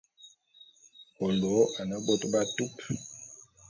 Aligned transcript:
Ô 1.25 1.27
lôô 1.39 1.61
ane 1.79 1.95
bôt 2.05 2.21
b'atupe. 2.31 2.85